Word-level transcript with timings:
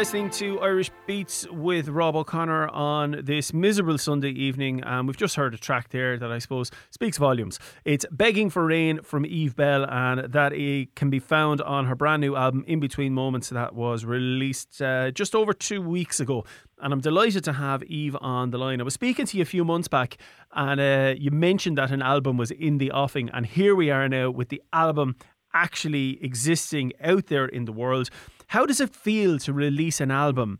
listening 0.00 0.30
to 0.30 0.58
Irish 0.60 0.90
Beats 1.06 1.46
with 1.50 1.88
Rob 1.88 2.16
O'Connor 2.16 2.68
on 2.68 3.20
this 3.22 3.52
miserable 3.52 3.98
Sunday 3.98 4.30
evening. 4.30 4.82
And 4.82 5.06
we've 5.06 5.14
just 5.14 5.36
heard 5.36 5.52
a 5.52 5.58
track 5.58 5.90
there 5.90 6.16
that 6.16 6.32
I 6.32 6.38
suppose 6.38 6.70
speaks 6.88 7.18
volumes. 7.18 7.58
It's 7.84 8.06
Begging 8.10 8.48
for 8.48 8.64
Rain 8.64 9.02
from 9.02 9.26
Eve 9.26 9.54
Belle, 9.54 9.84
and 9.84 10.32
that 10.32 10.52
can 10.96 11.10
be 11.10 11.18
found 11.18 11.60
on 11.60 11.84
her 11.84 11.94
brand 11.94 12.22
new 12.22 12.34
album, 12.34 12.64
In 12.66 12.80
Between 12.80 13.12
Moments, 13.12 13.50
that 13.50 13.74
was 13.74 14.06
released 14.06 14.80
uh, 14.80 15.10
just 15.10 15.34
over 15.34 15.52
two 15.52 15.82
weeks 15.82 16.18
ago. 16.18 16.46
And 16.78 16.94
I'm 16.94 17.00
delighted 17.02 17.44
to 17.44 17.52
have 17.52 17.82
Eve 17.82 18.16
on 18.22 18.52
the 18.52 18.56
line. 18.56 18.80
I 18.80 18.84
was 18.84 18.94
speaking 18.94 19.26
to 19.26 19.36
you 19.36 19.42
a 19.42 19.44
few 19.44 19.66
months 19.66 19.88
back, 19.88 20.16
and 20.52 20.80
uh, 20.80 21.14
you 21.18 21.30
mentioned 21.30 21.76
that 21.76 21.90
an 21.90 22.00
album 22.00 22.38
was 22.38 22.50
in 22.50 22.78
the 22.78 22.90
offing. 22.90 23.28
And 23.34 23.44
here 23.44 23.76
we 23.76 23.90
are 23.90 24.08
now 24.08 24.30
with 24.30 24.48
the 24.48 24.62
album 24.72 25.16
actually 25.52 26.22
existing 26.24 26.92
out 27.02 27.26
there 27.26 27.44
in 27.44 27.66
the 27.66 27.72
world. 27.72 28.08
How 28.50 28.66
does 28.66 28.80
it 28.80 28.96
feel 28.96 29.38
to 29.46 29.52
release 29.52 30.00
an 30.00 30.10
album 30.10 30.58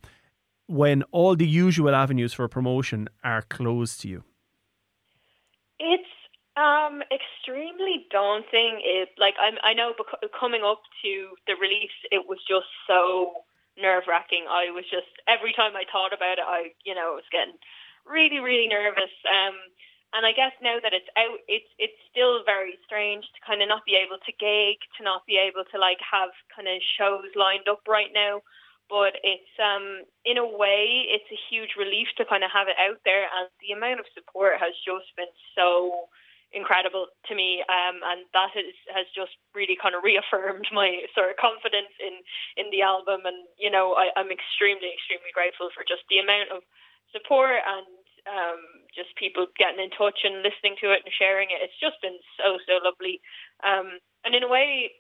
when 0.68 1.02
all 1.10 1.34
the 1.34 1.44
usual 1.46 1.92
avenues 1.92 2.32
for 2.32 2.46
promotion 2.46 3.08
are 3.24 3.42
closed 3.42 4.02
to 4.02 4.08
you? 4.08 4.22
It's 5.80 6.14
um, 6.56 7.02
extremely 7.10 8.06
daunting. 8.12 8.78
It 8.86 9.08
like 9.18 9.34
I'm, 9.42 9.54
I 9.64 9.74
know 9.74 9.94
coming 10.38 10.62
up 10.62 10.82
to 11.02 11.34
the 11.48 11.54
release, 11.60 11.98
it 12.12 12.28
was 12.28 12.38
just 12.46 12.70
so 12.86 13.42
nerve 13.76 14.04
wracking. 14.06 14.44
I 14.48 14.70
was 14.70 14.84
just 14.84 15.10
every 15.26 15.52
time 15.52 15.74
I 15.74 15.82
thought 15.90 16.12
about 16.14 16.38
it, 16.38 16.46
I 16.46 16.70
you 16.84 16.94
know 16.94 17.18
was 17.18 17.26
getting 17.32 17.58
really 18.06 18.38
really 18.38 18.68
nervous. 18.68 19.10
Um, 19.26 19.58
and 20.12 20.26
I 20.26 20.32
guess 20.32 20.52
now 20.58 20.82
that 20.82 20.92
it's 20.92 21.08
out, 21.14 21.38
it's 21.46 21.70
it's 21.78 22.00
still 22.10 22.42
very 22.42 22.74
strange 22.86 23.22
to 23.34 23.40
kind 23.46 23.62
of 23.62 23.68
not 23.70 23.86
be 23.86 23.94
able 23.94 24.18
to 24.18 24.32
gig, 24.42 24.82
to 24.98 25.06
not 25.06 25.22
be 25.26 25.38
able 25.38 25.62
to 25.70 25.78
like 25.78 26.02
have 26.02 26.34
kind 26.50 26.66
of 26.66 26.82
shows 26.98 27.30
lined 27.38 27.70
up 27.70 27.86
right 27.86 28.10
now. 28.10 28.42
But 28.90 29.22
it's 29.22 29.54
um 29.62 30.02
in 30.26 30.34
a 30.34 30.46
way 30.46 31.06
it's 31.06 31.30
a 31.30 31.44
huge 31.46 31.78
relief 31.78 32.10
to 32.18 32.26
kind 32.26 32.42
of 32.42 32.50
have 32.50 32.66
it 32.66 32.78
out 32.78 32.98
there, 33.06 33.30
and 33.30 33.46
the 33.62 33.70
amount 33.70 34.02
of 34.02 34.10
support 34.10 34.58
has 34.58 34.74
just 34.82 35.14
been 35.14 35.30
so 35.54 36.10
incredible 36.50 37.06
to 37.30 37.34
me 37.38 37.62
um, 37.70 38.02
and 38.02 38.26
that 38.34 38.50
has, 38.50 38.74
has 38.90 39.06
just 39.14 39.38
really 39.54 39.78
kind 39.78 39.94
of 39.94 40.02
reaffirmed 40.02 40.66
my 40.74 41.06
sort 41.14 41.30
of 41.30 41.38
confidence 41.38 41.94
in 42.02 42.18
in 42.58 42.66
the 42.74 42.82
album 42.82 43.22
and 43.22 43.46
you 43.54 43.70
know 43.70 43.94
I, 43.94 44.10
I'm 44.18 44.34
extremely 44.34 44.90
extremely 44.90 45.30
grateful 45.30 45.70
for 45.70 45.86
just 45.86 46.02
the 46.10 46.18
amount 46.18 46.50
of 46.50 46.66
support 47.14 47.62
and 47.62 47.86
um, 48.28 48.60
just 48.94 49.14
people 49.16 49.46
getting 49.56 49.80
in 49.80 49.90
touch 49.94 50.24
and 50.24 50.42
listening 50.42 50.76
to 50.80 50.92
it 50.92 51.02
and 51.04 51.12
sharing 51.14 51.48
it. 51.50 51.62
It's 51.62 51.78
just 51.80 52.00
been 52.02 52.18
so 52.36 52.58
so 52.66 52.80
lovely, 52.82 53.20
um, 53.64 54.00
and 54.24 54.34
in 54.34 54.42
a 54.42 54.50
way, 54.50 54.92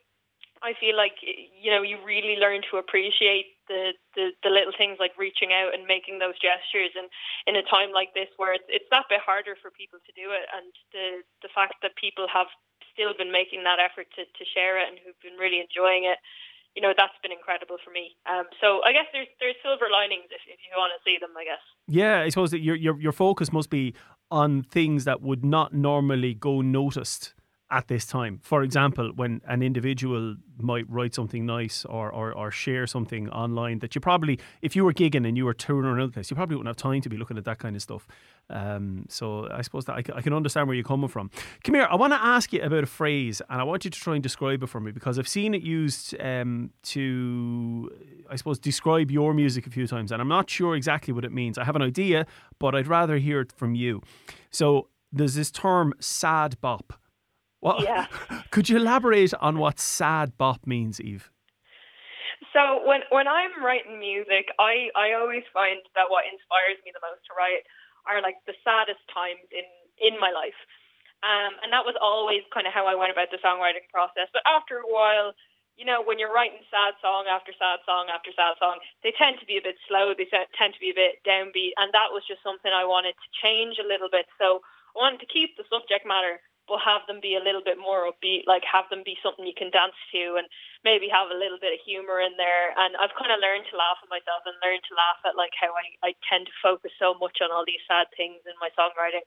I 0.62 0.76
feel 0.76 0.96
like 0.96 1.16
you 1.24 1.70
know 1.72 1.82
you 1.82 1.98
really 2.04 2.36
learn 2.36 2.60
to 2.70 2.80
appreciate 2.80 3.56
the, 3.68 3.96
the 4.16 4.36
the 4.44 4.52
little 4.52 4.76
things 4.76 5.00
like 5.00 5.16
reaching 5.16 5.52
out 5.52 5.72
and 5.72 5.88
making 5.88 6.20
those 6.20 6.36
gestures, 6.40 6.92
and 6.96 7.08
in 7.48 7.56
a 7.56 7.64
time 7.64 7.92
like 7.92 8.12
this 8.12 8.28
where 8.36 8.52
it's 8.52 8.68
it's 8.68 8.90
that 8.92 9.08
bit 9.08 9.24
harder 9.24 9.56
for 9.60 9.72
people 9.72 9.98
to 10.04 10.12
do 10.12 10.32
it, 10.32 10.46
and 10.52 10.68
the 10.92 11.24
the 11.40 11.52
fact 11.52 11.80
that 11.80 11.96
people 11.96 12.28
have 12.28 12.48
still 12.92 13.14
been 13.16 13.30
making 13.30 13.62
that 13.62 13.78
effort 13.78 14.10
to, 14.18 14.26
to 14.26 14.44
share 14.50 14.76
it 14.76 14.88
and 14.90 14.98
who've 14.98 15.22
been 15.22 15.38
really 15.38 15.62
enjoying 15.62 16.04
it 16.04 16.18
you 16.74 16.82
know 16.82 16.92
that's 16.96 17.12
been 17.22 17.32
incredible 17.32 17.76
for 17.84 17.90
me. 17.90 18.16
Um, 18.28 18.44
so 18.60 18.80
I 18.84 18.92
guess 18.92 19.06
there's 19.12 19.28
there's 19.40 19.56
silver 19.62 19.86
linings 19.92 20.30
if, 20.30 20.42
if 20.46 20.60
you 20.64 20.76
want 20.76 20.92
to 20.96 21.00
see 21.04 21.18
them. 21.20 21.30
I 21.36 21.44
guess. 21.44 21.64
Yeah, 21.86 22.20
I 22.20 22.28
suppose 22.28 22.50
that 22.52 22.60
your 22.60 22.76
your 22.76 23.00
your 23.00 23.12
focus 23.12 23.52
must 23.52 23.70
be 23.70 23.94
on 24.30 24.62
things 24.62 25.04
that 25.04 25.22
would 25.22 25.44
not 25.44 25.74
normally 25.74 26.34
go 26.34 26.60
noticed 26.60 27.34
at 27.70 27.88
this 27.88 28.04
time. 28.04 28.40
For 28.42 28.62
example, 28.62 29.12
when 29.14 29.40
an 29.46 29.62
individual 29.62 30.36
might 30.58 30.84
write 30.90 31.14
something 31.14 31.46
nice 31.46 31.84
or, 31.84 32.10
or, 32.10 32.32
or 32.32 32.50
share 32.50 32.86
something 32.86 33.30
online 33.30 33.78
that 33.78 33.94
you 33.94 34.00
probably, 34.00 34.38
if 34.60 34.74
you 34.74 34.84
were 34.84 34.92
gigging 34.92 35.26
and 35.26 35.36
you 35.36 35.44
were 35.44 35.54
touring 35.54 35.86
around 35.86 36.12
place, 36.12 36.30
you 36.30 36.34
probably 36.34 36.56
wouldn't 36.56 36.68
have 36.68 36.76
time 36.76 37.00
to 37.00 37.08
be 37.08 37.16
looking 37.16 37.38
at 37.38 37.44
that 37.44 37.58
kind 37.58 37.76
of 37.76 37.82
stuff. 37.82 38.06
Um, 38.50 39.06
so 39.08 39.48
I 39.50 39.62
suppose 39.62 39.84
that 39.84 39.92
I, 39.92 40.02
I, 40.16 40.22
can 40.22 40.32
understand 40.32 40.66
where 40.66 40.74
you're 40.74 40.84
coming 40.84 41.08
from. 41.08 41.30
Come 41.62 41.76
here, 41.76 41.86
I 41.88 41.94
want 41.94 42.12
to 42.12 42.20
ask 42.20 42.52
you 42.52 42.60
about 42.60 42.82
a 42.82 42.86
phrase 42.86 43.40
and 43.48 43.60
I 43.60 43.64
want 43.64 43.84
you 43.84 43.90
to 43.90 44.00
try 44.00 44.14
and 44.14 44.22
describe 44.22 44.62
it 44.64 44.66
for 44.66 44.80
me 44.80 44.90
because 44.90 45.18
I've 45.18 45.28
seen 45.28 45.54
it 45.54 45.62
used 45.62 46.20
um, 46.20 46.70
to, 46.84 47.90
I 48.28 48.34
suppose, 48.34 48.58
describe 48.58 49.12
your 49.12 49.32
music 49.32 49.68
a 49.68 49.70
few 49.70 49.86
times 49.86 50.10
and 50.10 50.20
I'm 50.20 50.28
not 50.28 50.50
sure 50.50 50.74
exactly 50.74 51.14
what 51.14 51.24
it 51.24 51.32
means. 51.32 51.58
I 51.58 51.64
have 51.64 51.76
an 51.76 51.82
idea, 51.82 52.26
but 52.58 52.74
I'd 52.74 52.88
rather 52.88 53.18
hear 53.18 53.40
it 53.40 53.52
from 53.52 53.76
you. 53.76 54.02
So 54.50 54.88
there's 55.12 55.34
this 55.34 55.50
term 55.52 55.94
sad 56.00 56.60
bop. 56.60 56.99
What, 57.60 57.82
yeah. 57.84 58.06
Could 58.50 58.68
you 58.68 58.76
elaborate 58.76 59.32
on 59.34 59.58
what 59.58 59.78
sad 59.78 60.36
bop 60.36 60.66
means, 60.66 61.00
Eve? 61.00 61.30
So 62.56 62.82
when 62.82 63.04
when 63.12 63.28
I'm 63.28 63.62
writing 63.62 64.00
music, 64.00 64.50
I, 64.58 64.90
I 64.96 65.12
always 65.14 65.44
find 65.52 65.78
that 65.94 66.10
what 66.10 66.24
inspires 66.26 66.80
me 66.82 66.90
the 66.90 67.04
most 67.04 67.22
to 67.30 67.36
write 67.36 67.62
are 68.08 68.18
like 68.24 68.40
the 68.48 68.56
saddest 68.64 69.04
times 69.12 69.44
in 69.52 69.68
in 70.00 70.18
my 70.18 70.32
life. 70.32 70.56
Um, 71.20 71.60
and 71.60 71.68
that 71.70 71.84
was 71.84 72.00
always 72.00 72.40
kind 72.48 72.64
of 72.64 72.72
how 72.72 72.88
I 72.88 72.96
went 72.96 73.12
about 73.12 73.28
the 73.28 73.36
songwriting 73.44 73.84
process. 73.92 74.32
But 74.32 74.40
after 74.48 74.80
a 74.80 74.88
while, 74.88 75.36
you 75.76 75.84
know, 75.84 76.00
when 76.00 76.16
you're 76.16 76.32
writing 76.32 76.64
sad 76.72 76.96
song 77.04 77.28
after 77.28 77.52
sad 77.60 77.84
song 77.84 78.08
after 78.08 78.32
sad 78.32 78.56
song, 78.56 78.80
they 79.04 79.12
tend 79.20 79.36
to 79.38 79.46
be 79.46 79.60
a 79.60 79.64
bit 79.64 79.76
slow. 79.84 80.16
They 80.16 80.26
tend 80.32 80.72
to 80.72 80.80
be 80.80 80.90
a 80.90 80.96
bit 80.96 81.20
downbeat, 81.28 81.76
and 81.76 81.92
that 81.92 82.10
was 82.10 82.24
just 82.24 82.40
something 82.40 82.72
I 82.72 82.88
wanted 82.88 83.20
to 83.20 83.28
change 83.36 83.76
a 83.76 83.86
little 83.86 84.08
bit. 84.08 84.26
So 84.40 84.64
I 84.96 84.96
wanted 84.96 85.20
to 85.20 85.28
keep 85.28 85.60
the 85.60 85.68
subject 85.68 86.08
matter 86.08 86.40
but 86.70 86.86
have 86.86 87.02
them 87.10 87.18
be 87.18 87.34
a 87.34 87.42
little 87.42 87.60
bit 87.60 87.74
more 87.74 88.06
upbeat, 88.06 88.46
like 88.46 88.62
have 88.62 88.86
them 88.86 89.02
be 89.02 89.18
something 89.18 89.42
you 89.42 89.58
can 89.58 89.74
dance 89.74 89.98
to 90.14 90.38
and 90.38 90.46
maybe 90.86 91.10
have 91.10 91.34
a 91.34 91.36
little 91.36 91.58
bit 91.58 91.74
of 91.74 91.82
humor 91.82 92.22
in 92.22 92.38
there. 92.38 92.70
And 92.78 92.94
I've 92.94 93.18
kind 93.18 93.34
of 93.34 93.42
learned 93.42 93.66
to 93.74 93.76
laugh 93.76 93.98
at 93.98 94.06
myself 94.06 94.46
and 94.46 94.54
learned 94.62 94.86
to 94.86 94.94
laugh 94.94 95.18
at 95.26 95.34
like 95.34 95.50
how 95.58 95.74
I, 95.74 96.14
I 96.14 96.14
tend 96.30 96.46
to 96.46 96.62
focus 96.62 96.94
so 97.02 97.18
much 97.18 97.42
on 97.42 97.50
all 97.50 97.66
these 97.66 97.82
sad 97.90 98.06
things 98.14 98.38
in 98.46 98.54
my 98.62 98.70
songwriting. 98.78 99.26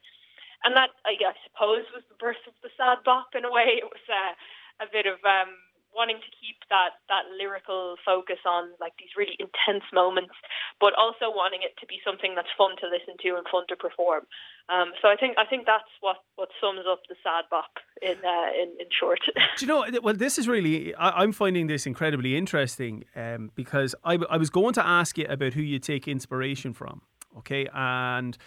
And 0.63 0.71
that, 0.79 0.95
I, 1.03 1.19
I 1.19 1.35
suppose, 1.43 1.83
was 1.91 2.07
the 2.07 2.15
birth 2.15 2.39
of 2.47 2.55
the 2.63 2.71
sad 2.79 3.03
bop 3.03 3.35
in 3.35 3.43
a 3.43 3.51
way. 3.51 3.83
It 3.83 3.91
was 3.91 4.05
uh, 4.07 4.33
a 4.79 4.87
bit 4.87 5.03
of 5.03 5.19
um, 5.27 5.51
wanting 5.95 6.17
to 6.17 6.31
keep 6.37 6.57
that 6.69 6.99
that 7.09 7.29
lyrical 7.37 7.95
focus 8.05 8.41
on 8.45 8.73
like 8.79 8.93
these 8.99 9.13
really 9.17 9.37
intense 9.39 9.85
moments, 9.93 10.33
but 10.79 10.93
also 10.97 11.29
wanting 11.29 11.61
it 11.63 11.73
to 11.79 11.85
be 11.85 12.01
something 12.05 12.35
that's 12.35 12.51
fun 12.57 12.75
to 12.81 12.87
listen 12.89 13.15
to 13.21 13.37
and 13.37 13.45
fun 13.49 13.63
to 13.69 13.75
perform. 13.75 14.25
Um, 14.69 14.93
so 15.01 15.07
I 15.07 15.15
think 15.15 15.37
I 15.37 15.45
think 15.45 15.65
that's 15.65 15.89
what, 16.01 16.17
what 16.35 16.49
sums 16.61 16.85
up 16.89 17.01
the 17.09 17.15
sad 17.23 17.45
bop 17.49 17.77
in 18.01 18.17
uh, 18.23 18.49
in, 18.55 18.69
in 18.79 18.87
short. 18.97 19.19
Do 19.57 19.65
you 19.65 19.67
know? 19.67 19.85
Well, 20.01 20.15
this 20.15 20.37
is 20.37 20.47
really 20.47 20.95
I, 20.95 21.23
am 21.23 21.31
finding 21.31 21.67
this 21.67 21.85
incredibly 21.85 22.37
interesting 22.37 23.03
um, 23.15 23.51
because 23.55 23.95
I, 24.03 24.17
I 24.29 24.37
was 24.37 24.49
going 24.49 24.73
to 24.73 24.85
ask 24.85 25.17
you 25.17 25.25
about 25.25 25.53
who 25.53 25.61
you 25.61 25.79
take 25.79 26.07
inspiration 26.07 26.73
from. 26.73 27.01
Okay, 27.37 27.67
and 27.73 28.37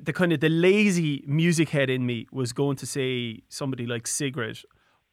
the 0.00 0.12
kind 0.12 0.32
of 0.32 0.40
the 0.40 0.48
lazy 0.48 1.22
music 1.26 1.68
head 1.68 1.88
in 1.88 2.04
me 2.04 2.26
was 2.32 2.52
going 2.52 2.76
to 2.76 2.86
say 2.86 3.42
somebody 3.48 3.86
like 3.86 4.06
Sigrid 4.06 4.58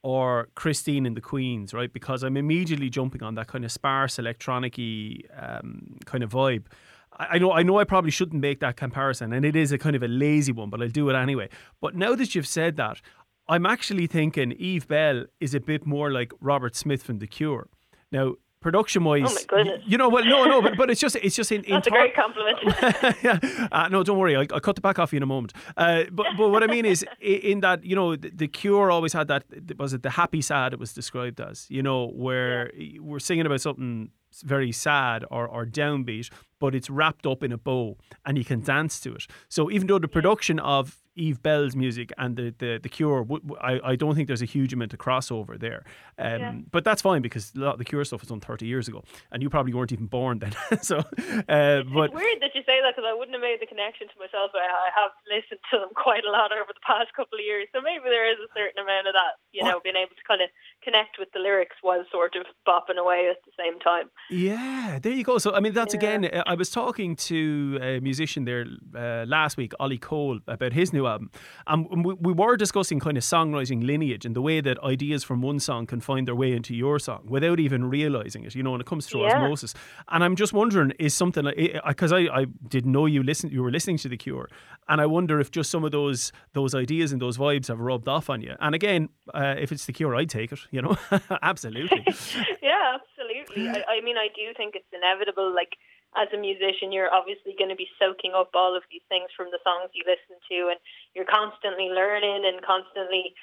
or 0.04 0.50
Christine 0.56 1.06
and 1.06 1.16
the 1.16 1.22
Queens, 1.22 1.74
right? 1.74 1.92
Because 1.92 2.24
I'm 2.24 2.38
immediately 2.38 2.90
jumping 2.90 3.24
on 3.24 3.36
that 3.36 3.48
kind 3.48 3.64
of 3.64 3.72
sparse 3.72 4.18
electronic 4.18 4.80
um, 5.38 5.98
kind 6.06 6.24
of 6.24 6.32
vibe. 6.32 6.64
I, 7.18 7.28
I 7.32 7.38
know 7.38 7.52
I 7.52 7.64
know 7.64 7.78
I 7.78 7.84
probably 7.84 8.12
shouldn't 8.12 8.42
make 8.42 8.60
that 8.62 8.78
comparison, 8.78 9.34
and 9.34 9.46
it 9.46 9.56
is 9.56 9.72
a 9.72 9.78
kind 9.78 9.96
of 9.96 10.04
a 10.04 10.08
lazy 10.08 10.52
one, 10.52 10.70
but 10.70 10.82
I'll 10.82 10.90
do 10.90 11.10
it 11.10 11.16
anyway. 11.16 11.50
But 11.80 11.96
now 11.96 12.16
that 12.16 12.36
you've 12.36 12.48
said 12.48 12.78
that, 12.78 13.02
I'm 13.48 13.66
actually 13.66 14.08
thinking 14.08 14.54
Eve 14.54 14.88
Belle 14.88 15.26
is 15.40 15.54
a 15.54 15.60
bit 15.60 15.86
more 15.86 16.12
like 16.12 16.32
Robert 16.40 16.76
Smith 16.76 17.04
from 17.04 17.20
The 17.20 17.28
Cure. 17.28 17.68
Now, 18.12 18.36
production 18.62 19.04
wise, 19.04 19.24
oh 19.28 19.34
my 19.34 19.44
goodness. 19.48 19.84
you 19.86 19.98
know, 19.98 20.08
well, 20.08 20.24
no, 20.24 20.46
no, 20.46 20.62
but, 20.62 20.78
but 20.78 20.90
it's 20.90 21.02
just, 21.02 21.16
it's 21.18 21.36
just 21.36 21.52
in. 21.52 21.66
That's 21.68 21.88
in 21.88 21.94
a 21.94 21.98
great 21.98 22.16
compliment. 22.16 22.58
yeah, 23.24 23.68
uh, 23.72 23.90
no, 23.90 24.04
don't 24.04 24.18
worry, 24.18 24.36
I'll, 24.36 24.46
I'll, 24.54 24.60
cut 24.60 24.76
the 24.76 24.82
back 24.82 25.00
off 25.00 25.12
you 25.12 25.18
in 25.18 25.24
a 25.24 25.28
moment. 25.28 25.54
Uh, 25.76 26.04
but 26.12 26.28
but 26.38 26.50
what 26.50 26.64
I 26.64 26.68
mean 26.68 26.86
is, 26.86 27.06
in 27.20 27.60
that 27.62 27.84
you 27.84 27.96
know, 27.96 28.16
the, 28.16 28.30
the, 28.30 28.48
Cure 28.48 28.92
always 28.92 29.14
had 29.14 29.28
that. 29.28 29.44
Was 29.78 29.94
it 29.94 30.04
the 30.04 30.12
happy 30.12 30.42
sad? 30.42 30.74
It 30.74 30.80
was 30.80 30.94
described 30.94 31.42
as 31.42 31.66
you 31.70 31.84
know, 31.84 32.08
where 32.08 32.72
yeah. 32.76 33.00
we're 33.02 33.20
singing 33.20 33.46
about 33.46 33.62
something 33.62 34.12
very 34.44 34.72
sad 34.72 35.26
or, 35.30 35.48
or 35.48 35.66
downbeat, 35.66 36.30
but 36.60 36.74
it's 36.74 36.90
wrapped 36.90 37.26
up 37.26 37.44
in 37.44 37.52
a 37.52 37.58
bow 37.58 37.98
and 38.26 38.38
you 38.38 38.46
can 38.46 38.62
dance 38.62 39.00
to 39.02 39.14
it. 39.16 39.28
So 39.50 39.70
even 39.70 39.88
though 39.88 40.00
the 40.00 40.08
production 40.08 40.60
of 40.60 40.98
Eve 41.22 41.44
Belle's 41.44 41.76
music 41.76 42.12
and 42.18 42.36
the 42.36 42.54
the, 42.58 42.80
the 42.82 42.90
Cure, 42.90 43.26
I, 43.62 43.80
I 43.84 43.96
don't 43.96 44.16
think 44.16 44.28
there's 44.28 44.42
a 44.42 44.50
huge 44.50 44.74
amount 44.74 44.92
of 44.94 45.00
crossover 45.00 45.60
there. 45.60 45.86
Um, 46.18 46.40
yeah. 46.42 46.54
But 46.72 46.84
that's 46.84 47.02
fine 47.02 47.22
because 47.22 47.54
a 47.56 47.60
lot 47.60 47.74
of 47.74 47.80
the 47.80 47.86
Cure 47.86 48.04
stuff 48.04 48.22
was 48.22 48.30
done 48.30 48.42
30 48.42 48.66
years 48.66 48.88
ago, 48.88 49.04
and 49.32 49.44
you 49.44 49.50
probably 49.50 49.74
weren't 49.74 49.92
even 49.92 50.08
born 50.08 50.40
then. 50.40 50.54
so, 50.82 50.98
uh, 50.98 51.86
but 51.86 52.10
it's 52.10 52.18
weird 52.18 52.42
that 52.42 52.58
you 52.58 52.66
say 52.66 52.82
that 52.82 52.96
because 52.96 53.06
I 53.08 53.14
wouldn't 53.14 53.38
have 53.38 53.46
made 53.46 53.62
the 53.62 53.70
connection 53.70 54.08
to 54.10 54.18
myself. 54.18 54.50
But 54.52 54.66
I 54.66 54.90
have 54.98 55.12
listened 55.30 55.62
to 55.72 55.80
them 55.80 55.94
quite 55.96 56.26
a 56.26 56.32
lot 56.32 56.52
over 56.52 56.74
the 56.74 56.86
past 56.86 57.14
couple 57.16 57.38
of 57.38 57.46
years, 57.46 57.70
so 57.70 57.82
maybe 57.82 58.10
there 58.10 58.26
is 58.26 58.42
a 58.42 58.50
certain 58.58 58.82
amount 58.82 59.06
of 59.06 59.14
that. 59.14 59.38
You 59.54 59.62
what? 59.62 59.72
know, 59.72 59.80
being 59.84 60.02
able 60.02 60.18
to 60.18 60.26
kind 60.28 60.42
of 60.42 60.50
connect 60.82 61.22
with 61.22 61.30
the 61.34 61.40
lyrics 61.40 61.78
while 61.82 62.04
sort 62.12 62.34
of 62.34 62.50
bopping 62.66 62.98
away 62.98 63.30
at 63.30 63.38
the 63.46 63.54
same 63.54 63.78
time. 63.80 64.10
Yeah, 64.34 64.98
there 64.98 65.14
you 65.14 65.24
go. 65.24 65.38
So 65.38 65.54
I 65.54 65.62
mean, 65.62 65.74
that's 65.78 65.94
yeah. 65.94 66.18
again. 66.18 66.42
I 66.50 66.56
was 66.58 66.74
talking 66.74 67.16
to 67.30 67.78
a 67.82 68.00
musician 68.02 68.46
there 68.46 68.66
uh, 68.98 69.26
last 69.30 69.58
week, 69.58 69.74
Ollie 69.80 70.02
Cole, 70.02 70.40
about 70.48 70.74
his 70.74 70.94
new 70.94 71.06
album. 71.12 71.32
And 71.68 72.06
we, 72.06 72.14
we 72.14 72.34
were 72.34 72.58
discussing 72.58 73.00
kind 73.00 73.18
of 73.18 73.24
songwriting 73.24 73.86
lineage 73.86 74.26
and 74.26 74.36
the 74.36 74.42
way 74.42 74.62
that 74.62 74.80
ideas 74.84 75.24
from 75.24 75.42
one 75.42 75.60
song 75.60 75.86
can 75.86 76.02
find 76.02 76.28
their 76.28 76.36
way 76.36 76.54
into 76.54 76.76
your 76.76 77.00
song 77.00 77.26
without 77.28 77.60
even 77.60 77.90
realizing 77.90 78.44
it, 78.46 78.56
you 78.56 78.64
know, 78.64 78.72
when 78.72 78.82
it 78.82 78.88
comes 78.88 79.06
through 79.08 79.24
yeah. 79.24 79.36
osmosis. 79.36 79.74
And 80.10 80.24
I'm 80.24 80.36
just 80.36 80.54
wondering, 80.54 80.92
is 81.00 81.14
something 81.14 81.46
because 81.88 82.12
I, 82.12 82.20
I 82.20 82.46
didn't 82.68 82.92
know 82.92 83.06
you 83.06 83.24
listen, 83.24 83.50
you 83.50 83.64
were 83.64 83.72
listening 83.72 83.98
to 84.00 84.10
The 84.10 84.18
Cure, 84.18 84.50
and 84.88 85.00
I 85.00 85.06
wonder 85.06 85.40
if 85.40 85.52
just 85.52 85.70
some 85.72 85.84
of 85.84 85.92
those 85.92 86.32
those 86.54 86.76
ideas 86.76 87.12
and 87.12 87.22
those 87.22 87.38
vibes 87.38 87.68
have 87.68 87.80
rubbed 87.80 88.08
off 88.08 88.30
on 88.30 88.42
you. 88.42 88.56
And 88.60 88.76
again, 88.76 89.10
uh, 89.34 89.56
if 89.58 89.72
it's 89.72 89.86
The 89.86 89.94
Cure, 89.94 90.16
I'd 90.16 90.30
take 90.30 90.52
it, 90.52 90.60
you 90.72 90.82
know, 90.82 90.98
absolutely. 91.42 92.04
yeah, 92.62 92.98
absolutely. 92.98 93.70
I, 93.70 93.98
I 93.98 94.02
mean, 94.02 94.18
I 94.18 94.28
do 94.36 94.54
think 94.56 94.76
it's 94.76 94.92
inevitable. 94.92 95.54
Like 95.54 95.78
as 96.16 96.28
a 96.34 96.40
musician, 96.40 96.92
you're 96.92 97.14
obviously 97.14 97.56
going 97.58 97.72
to 97.72 97.80
be 97.80 97.88
soaking 98.00 98.34
up 98.36 98.52
all 98.54 98.76
of 98.76 98.84
these 98.92 99.06
things 99.08 99.32
from 99.36 99.48
the 99.52 99.64
songs 99.64 99.92
you 99.96 100.04
listen 100.04 100.36
to, 100.52 100.72
and 100.72 100.80
you're 101.16 101.30
constantly 101.30 101.88
learning 101.88 102.44
and 102.44 102.60
constantly 102.62 103.34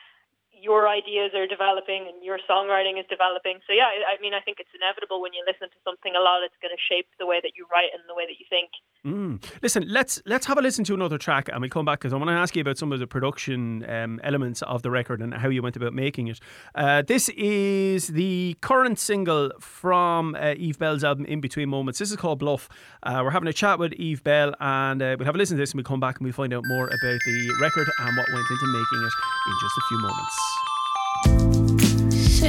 your 0.60 0.88
ideas 0.88 1.32
are 1.34 1.46
developing 1.46 2.06
and 2.08 2.22
your 2.22 2.38
songwriting 2.49 2.99
is 2.99 3.06
developing. 3.08 3.60
So 3.66 3.72
yeah, 3.72 3.88
I 3.88 4.20
mean, 4.20 4.34
I 4.34 4.40
think 4.40 4.58
it's 4.60 4.72
inevitable 4.75 5.20
when 5.20 5.32
you 5.32 5.43
listen 5.46 5.69
to 5.70 5.81
something 5.84 6.14
a 6.16 6.20
lot, 6.20 6.43
it's 6.43 6.58
going 6.60 6.75
to 6.75 6.81
shape 6.81 7.06
the 7.19 7.26
way 7.26 7.40
that 7.43 7.52
you 7.56 7.66
write 7.72 7.90
and 7.94 8.02
the 8.08 8.14
way 8.14 8.26
that 8.26 8.38
you 8.38 8.46
think. 8.50 8.70
Mm. 9.06 9.43
Listen, 9.62 9.84
let's 9.87 10.20
let's 10.26 10.46
have 10.46 10.58
a 10.58 10.62
listen 10.62 10.84
to 10.84 10.94
another 10.94 11.19
track, 11.19 11.49
and 11.49 11.60
we'll 11.60 11.70
come 11.70 11.84
back 11.84 12.00
because 12.00 12.12
I 12.12 12.16
want 12.16 12.28
to 12.28 12.34
ask 12.34 12.56
you 12.56 12.62
about 12.62 12.78
some 12.78 12.93
of 12.93 12.99
the 12.99 13.06
production 13.06 13.88
um, 13.88 14.20
elements 14.25 14.62
of 14.62 14.82
the 14.82 14.90
record 14.90 15.20
and 15.20 15.32
how 15.32 15.49
you 15.49 15.62
went 15.62 15.76
about 15.76 15.94
making 15.94 16.28
it. 16.28 16.40
Uh, 16.75 17.02
this 17.02 17.28
is 17.31 18.08
the 18.08 18.56
current 18.61 18.99
single 18.99 19.52
from 19.61 20.34
uh, 20.34 20.54
Eve 20.56 20.78
Belle's 20.78 21.04
album 21.04 21.26
In 21.26 21.40
Between 21.40 21.69
Moments. 21.69 21.99
This 21.99 22.11
is 22.11 22.16
called 22.16 22.40
Bluff. 22.40 22.69
Uh, 23.02 23.20
we're 23.22 23.31
having 23.31 23.49
a 23.49 23.52
chat 23.52 23.78
with 23.78 23.93
Eve 23.94 24.25
Belle, 24.25 24.54
and 24.61 25.00
uh, 25.00 25.16
we'll 25.19 25.26
have 25.26 25.37
a 25.37 25.38
listen 25.38 25.56
to 25.56 25.62
this, 25.62 25.70
and 25.70 25.78
we'll 25.78 25.84
come 25.84 26.00
back 26.00 26.19
and 26.19 26.25
we'll 26.25 26.32
find 26.32 26.52
out 26.52 26.64
more 26.66 26.87
about 26.87 27.19
the 27.26 27.50
record 27.61 27.88
and 28.00 28.16
what 28.16 28.26
went 28.32 28.50
into 28.50 28.66
making 28.66 29.02
it 29.06 29.12
in 29.49 29.54
just 29.61 29.78
a 29.78 29.82
few 29.88 29.99
moments. 30.00 30.47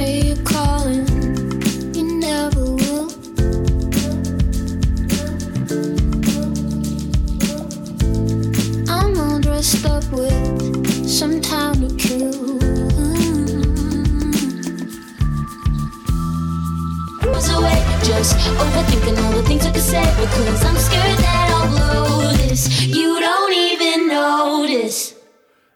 Say 0.00 0.30
because 20.20 20.64
I'm 20.64 20.76
scared 20.76 21.18
that 21.18 21.50
I'll 21.50 22.06
blow 22.06 22.32
this. 22.32 22.86
you're 22.86 23.20
calling, 23.20 25.19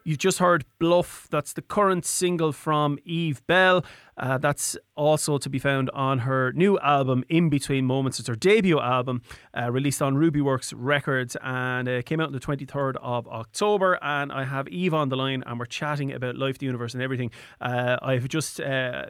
you 0.04 0.16
just 0.16 0.38
heard 0.38 0.64
Bluff. 0.78 1.26
That's 1.30 1.54
the 1.54 1.62
current 1.62 2.04
single 2.04 2.52
from 2.52 2.98
Eve 3.04 3.44
Belle. 3.46 3.84
Uh, 4.16 4.38
that's 4.38 4.76
also 4.96 5.38
to 5.38 5.48
be 5.48 5.58
found 5.58 5.90
on 5.90 6.20
her 6.20 6.52
new 6.52 6.78
album, 6.78 7.24
In 7.28 7.48
Between 7.48 7.86
Moments. 7.86 8.20
It's 8.20 8.28
her 8.28 8.36
debut 8.36 8.78
album, 8.78 9.22
uh, 9.58 9.72
released 9.72 10.02
on 10.02 10.14
Rubyworks 10.14 10.72
Records, 10.76 11.36
and 11.42 11.88
uh, 11.88 12.02
came 12.02 12.20
out 12.20 12.26
on 12.26 12.32
the 12.32 12.38
23rd 12.38 12.96
of 13.02 13.26
October. 13.26 13.98
And 14.02 14.30
I 14.30 14.44
have 14.44 14.68
Eve 14.68 14.94
on 14.94 15.08
the 15.08 15.16
line, 15.16 15.42
and 15.46 15.58
we're 15.58 15.66
chatting 15.66 16.12
about 16.12 16.36
life, 16.36 16.58
the 16.58 16.66
universe, 16.66 16.94
and 16.94 17.02
everything. 17.02 17.30
Uh, 17.60 17.96
I've 18.02 18.28
just 18.28 18.60
uh, 18.60 19.06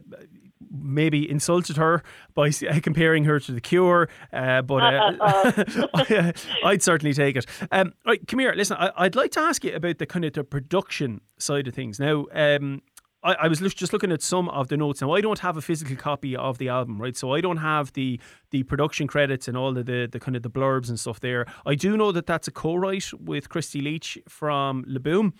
maybe 0.70 1.28
insulted 1.28 1.76
her 1.76 2.02
by 2.34 2.50
comparing 2.82 3.24
her 3.24 3.40
to 3.40 3.52
the 3.52 3.60
Cure, 3.60 4.08
uh, 4.32 4.62
but 4.62 4.82
uh, 4.82 5.92
I'd 6.64 6.82
certainly 6.82 7.14
take 7.14 7.36
it. 7.36 7.46
Um, 7.70 7.94
right, 8.06 8.26
come 8.26 8.38
here. 8.38 8.52
Listen, 8.52 8.76
I, 8.78 9.04
would 9.04 9.16
like 9.16 9.32
to 9.32 9.40
ask 9.40 9.64
you 9.64 9.74
about 9.74 9.98
the 9.98 10.06
kind 10.06 10.24
of 10.24 10.32
the 10.32 10.44
production 10.44 11.20
side 11.38 11.68
of 11.68 11.74
things. 11.74 11.98
Now, 11.98 12.26
um, 12.32 12.82
I, 13.22 13.34
I, 13.34 13.48
was 13.48 13.60
just 13.60 13.92
looking 13.92 14.12
at 14.12 14.22
some 14.22 14.48
of 14.50 14.68
the 14.68 14.76
notes. 14.76 15.00
Now, 15.00 15.12
I 15.12 15.20
don't 15.20 15.38
have 15.38 15.56
a 15.56 15.62
physical 15.62 15.96
copy 15.96 16.36
of 16.36 16.58
the 16.58 16.68
album, 16.68 17.00
right? 17.00 17.16
So 17.16 17.32
I 17.32 17.40
don't 17.40 17.56
have 17.56 17.92
the 17.94 18.20
the 18.50 18.62
production 18.64 19.06
credits 19.06 19.48
and 19.48 19.56
all 19.56 19.76
of 19.76 19.86
the 19.86 20.08
the 20.10 20.20
kind 20.20 20.36
of 20.36 20.42
the 20.42 20.50
blurbs 20.50 20.88
and 20.88 21.00
stuff 21.00 21.20
there. 21.20 21.46
I 21.66 21.74
do 21.74 21.96
know 21.96 22.12
that 22.12 22.26
that's 22.26 22.46
a 22.48 22.52
co-write 22.52 23.10
with 23.18 23.48
Christy 23.48 23.80
Leach 23.80 24.18
from 24.28 24.84
Le 24.86 25.00
Boom. 25.00 25.34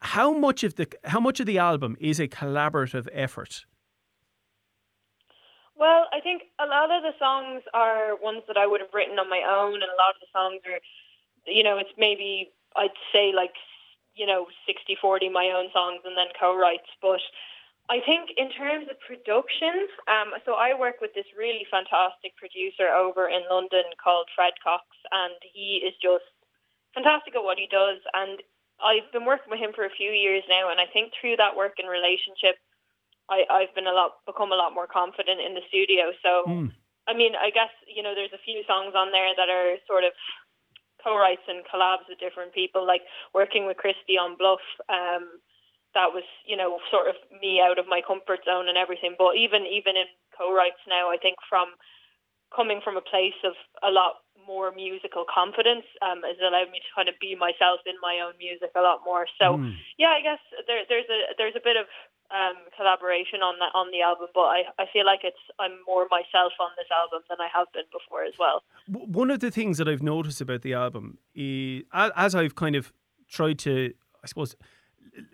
How 0.00 0.32
much 0.32 0.64
of 0.64 0.76
the 0.76 0.86
how 1.04 1.20
much 1.20 1.40
of 1.40 1.46
the 1.46 1.58
album 1.58 1.96
is 2.00 2.20
a 2.20 2.28
collaborative 2.28 3.08
effort? 3.12 3.64
Well, 5.76 6.06
I 6.12 6.20
think 6.20 6.42
a 6.60 6.66
lot 6.66 6.90
of 6.90 7.02
the 7.02 7.14
songs 7.18 7.62
are 7.74 8.16
ones 8.16 8.42
that 8.46 8.56
I 8.56 8.66
would 8.66 8.80
have 8.80 8.94
written 8.94 9.18
on 9.18 9.28
my 9.28 9.42
own, 9.42 9.74
and 9.74 9.90
a 9.90 9.98
lot 9.98 10.14
of 10.14 10.22
the 10.22 10.30
songs 10.32 10.62
are, 10.66 10.80
you 11.46 11.62
know, 11.62 11.78
it's 11.78 11.92
maybe 11.98 12.52
I'd 12.76 12.94
say 13.12 13.32
like, 13.34 13.54
you 14.14 14.26
know, 14.26 14.46
60 14.66 14.96
40 15.00 15.28
my 15.28 15.50
own 15.50 15.70
songs 15.72 16.02
and 16.04 16.16
then 16.16 16.30
co 16.38 16.56
writes. 16.56 16.86
But 17.02 17.20
I 17.90 18.00
think 18.00 18.30
in 18.38 18.50
terms 18.54 18.86
of 18.88 18.96
production, 19.02 19.88
um, 20.06 20.32
so 20.46 20.54
I 20.54 20.78
work 20.78 21.02
with 21.02 21.12
this 21.14 21.26
really 21.36 21.66
fantastic 21.70 22.36
producer 22.38 22.88
over 22.94 23.28
in 23.28 23.42
London 23.50 23.84
called 24.02 24.30
Fred 24.34 24.54
Cox, 24.62 24.86
and 25.10 25.34
he 25.42 25.82
is 25.82 25.94
just 26.00 26.24
fantastic 26.94 27.34
at 27.34 27.42
what 27.42 27.58
he 27.58 27.66
does. 27.66 27.98
And 28.14 28.38
I've 28.78 29.10
been 29.12 29.26
working 29.26 29.50
with 29.50 29.60
him 29.60 29.72
for 29.74 29.84
a 29.84 29.98
few 29.98 30.10
years 30.10 30.44
now, 30.48 30.70
and 30.70 30.80
I 30.80 30.86
think 30.86 31.12
through 31.18 31.36
that 31.42 31.56
work 31.56 31.82
and 31.82 31.90
relationship, 31.90 32.62
I, 33.28 33.44
I've 33.48 33.74
been 33.74 33.86
a 33.86 33.96
lot 33.96 34.20
become 34.26 34.52
a 34.52 34.58
lot 34.58 34.74
more 34.74 34.86
confident 34.86 35.40
in 35.40 35.54
the 35.54 35.64
studio. 35.68 36.12
So 36.22 36.44
mm. 36.48 36.72
I 37.06 37.12
mean, 37.14 37.32
I 37.36 37.50
guess 37.50 37.72
you 37.88 38.02
know 38.02 38.14
there's 38.14 38.32
a 38.32 38.44
few 38.44 38.62
songs 38.66 38.94
on 38.96 39.12
there 39.12 39.32
that 39.36 39.48
are 39.48 39.76
sort 39.86 40.04
of 40.04 40.12
co-writes 41.02 41.44
and 41.48 41.64
collabs 41.68 42.08
with 42.08 42.18
different 42.18 42.52
people, 42.54 42.86
like 42.86 43.02
working 43.34 43.66
with 43.66 43.76
Christy 43.76 44.16
on 44.16 44.36
Bluff. 44.36 44.64
Um, 44.88 45.40
that 45.94 46.10
was 46.10 46.24
you 46.44 46.56
know 46.56 46.78
sort 46.90 47.08
of 47.08 47.16
me 47.40 47.60
out 47.60 47.78
of 47.78 47.86
my 47.86 48.00
comfort 48.00 48.40
zone 48.44 48.68
and 48.68 48.76
everything. 48.76 49.14
But 49.16 49.36
even 49.36 49.64
even 49.64 49.96
in 49.96 50.08
co-writes 50.36 50.82
now, 50.88 51.08
I 51.08 51.16
think 51.16 51.36
from 51.48 51.76
coming 52.54 52.80
from 52.82 52.96
a 52.96 53.04
place 53.04 53.36
of 53.44 53.54
a 53.82 53.90
lot 53.90 54.22
more 54.46 54.70
musical 54.70 55.24
confidence 55.24 55.84
um, 56.04 56.22
has 56.22 56.36
allowed 56.38 56.70
me 56.70 56.78
to 56.78 56.90
kind 56.94 57.08
of 57.08 57.16
be 57.18 57.34
myself 57.34 57.80
in 57.86 57.96
my 58.00 58.20
own 58.20 58.36
music 58.38 58.70
a 58.76 58.84
lot 58.84 59.00
more. 59.04 59.26
So 59.40 59.58
mm. 59.58 59.74
yeah, 59.98 60.12
I 60.12 60.20
guess 60.20 60.42
there, 60.66 60.84
there's 60.88 61.08
a 61.08 61.34
there's 61.38 61.56
a 61.56 61.64
bit 61.64 61.76
of 61.76 61.86
um, 62.30 62.56
collaboration 62.76 63.40
on 63.40 63.58
that 63.60 63.70
on 63.74 63.90
the 63.92 64.02
album, 64.02 64.28
but 64.34 64.40
I, 64.40 64.62
I 64.78 64.86
feel 64.92 65.04
like 65.04 65.20
it's 65.22 65.36
I'm 65.58 65.72
more 65.86 66.06
myself 66.10 66.52
on 66.60 66.70
this 66.76 66.88
album 66.90 67.22
than 67.28 67.38
I 67.40 67.48
have 67.52 67.68
been 67.72 67.84
before 67.92 68.24
as 68.24 68.34
well. 68.38 68.62
One 68.88 69.30
of 69.30 69.40
the 69.40 69.50
things 69.50 69.78
that 69.78 69.88
I've 69.88 70.02
noticed 70.02 70.40
about 70.40 70.62
the 70.62 70.74
album 70.74 71.18
is 71.34 71.82
as 71.92 72.34
I've 72.34 72.54
kind 72.54 72.76
of 72.76 72.92
tried 73.28 73.58
to, 73.60 73.92
I 74.22 74.26
suppose, 74.26 74.56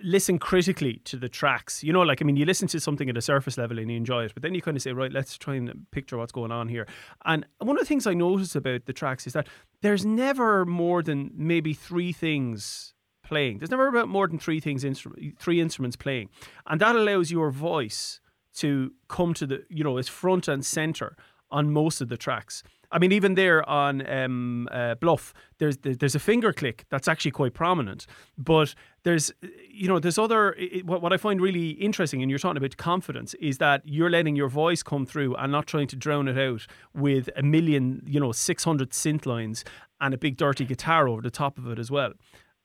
listen 0.02 0.38
critically 0.38 1.00
to 1.04 1.16
the 1.16 1.28
tracks. 1.28 1.82
You 1.82 1.92
know, 1.92 2.02
like 2.02 2.20
I 2.20 2.25
mean, 2.25 2.37
you 2.37 2.44
listen 2.44 2.69
to 2.69 2.81
something 2.81 3.08
at 3.08 3.16
a 3.16 3.22
surface 3.22 3.56
level 3.56 3.78
and 3.78 3.90
you 3.90 3.96
enjoy 3.96 4.25
it, 4.25 4.34
but 4.34 4.43
then 4.43 4.54
you 4.54 4.62
kind 4.62 4.76
of 4.76 4.82
say, 4.82 4.93
right, 4.93 5.12
let's 5.12 5.38
try 5.38 5.55
and 5.55 5.86
picture 5.91 6.19
what's 6.19 6.32
going 6.32 6.53
on 6.53 6.69
here. 6.69 6.86
And 7.24 7.46
one 7.58 7.76
of 7.76 7.81
the 7.81 7.86
things 7.86 8.06
I 8.06 8.15
notice 8.15 8.55
about 8.55 8.86
the 8.86 8.93
tracks 8.93 9.26
is 9.26 9.32
that 9.32 9.46
there's 9.81 10.05
never 10.05 10.67
more 10.67 11.03
than 11.03 11.31
maybe 11.34 11.72
three 11.72 12.12
things 12.12 12.94
playing. 13.31 13.58
There's 13.58 13.70
never 13.70 13.87
about 13.87 14.08
more 14.08 14.27
than 14.29 14.39
three 14.39 14.60
things, 14.60 14.84
instru- 14.84 15.39
three 15.39 15.60
instruments 15.60 15.96
playing, 15.96 16.29
and 16.67 16.81
that 16.81 16.96
allows 16.96 17.31
your 17.31 17.51
voice 17.51 18.20
to 18.56 18.93
come 19.08 19.32
to 19.34 19.46
the, 19.46 19.63
you 19.69 19.84
know, 19.84 19.96
it's 19.96 20.08
front 20.08 20.49
and 20.49 20.67
center 20.67 21.17
on 21.51 21.70
most 21.70 22.01
of 22.01 22.08
the 22.08 22.17
tracks. 22.17 22.63
I 22.93 22.99
mean, 22.99 23.13
even 23.13 23.34
there 23.34 23.69
on 23.69 24.05
um, 24.10 24.69
uh, 24.72 24.96
Bluff, 24.96 25.32
there's 25.58 25.77
there's 25.79 26.17
a 26.17 26.19
finger 26.19 26.53
click 26.53 26.87
that's 26.91 27.06
actually 27.06 27.31
quite 27.31 27.55
prominent. 27.55 28.06
But 28.37 28.75
there's, 29.05 29.32
you 29.70 29.87
know, 29.87 30.01
there's 30.01 30.19
other. 30.19 30.55
It, 30.58 30.84
what 30.84 31.13
I 31.13 31.17
find 31.17 31.41
really 31.41 31.70
interesting, 31.70 32.20
and 32.20 32.31
you're 32.31 32.41
talking 32.41 32.56
about 32.56 32.77
confidence, 32.77 33.34
is 33.34 33.58
that 33.58 33.82
you're 33.84 34.10
letting 34.10 34.34
your 34.34 34.49
voice 34.49 34.82
come 34.82 35.06
through 35.06 35.37
and 35.37 35.53
not 35.53 35.69
trying 35.69 35.87
to 35.89 35.96
drown 35.96 36.27
it 36.27 36.37
out 36.37 36.67
with 36.93 37.31
a 37.37 37.43
million, 37.43 38.03
you 38.06 38.19
know, 38.19 38.32
600 38.32 38.91
synth 38.91 39.25
lines 39.25 39.65
and 40.01 40.13
a 40.13 40.19
big 40.19 40.37
dirty 40.37 40.65
guitar 40.65 41.06
over 41.06 41.22
the 41.22 41.31
top 41.31 41.58
of 41.58 41.69
it 41.69 41.79
as 41.79 41.91
well 41.93 42.13